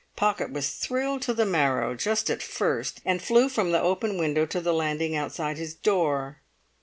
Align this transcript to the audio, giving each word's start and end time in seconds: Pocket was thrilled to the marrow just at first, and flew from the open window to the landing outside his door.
Pocket 0.15 0.49
was 0.51 0.71
thrilled 0.71 1.21
to 1.21 1.33
the 1.35 1.45
marrow 1.45 1.93
just 1.93 2.31
at 2.31 2.41
first, 2.41 3.01
and 3.05 3.21
flew 3.21 3.47
from 3.47 3.71
the 3.71 3.79
open 3.79 4.17
window 4.17 4.47
to 4.47 4.59
the 4.59 4.73
landing 4.73 5.15
outside 5.15 5.57
his 5.59 5.75
door. 5.75 6.39